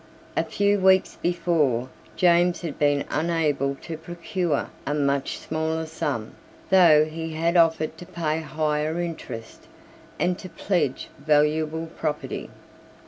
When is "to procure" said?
3.83-4.71